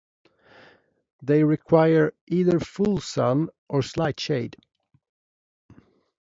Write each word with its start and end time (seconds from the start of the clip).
They 1.21 1.43
require 1.43 2.15
either 2.27 2.59
full 2.59 3.01
sun 3.01 3.49
or 3.69 3.83
slight 3.83 4.19
shade. 4.19 4.57